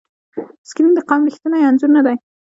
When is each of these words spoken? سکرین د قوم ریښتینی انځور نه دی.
سکرین 0.69 0.91
د 0.95 0.99
قوم 1.09 1.21
ریښتینی 1.27 1.61
انځور 1.67 1.89
نه 1.95 2.01
دی. 2.05 2.15